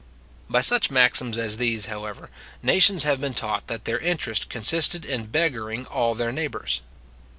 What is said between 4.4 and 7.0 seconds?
consisted in beggaring all their neighbours.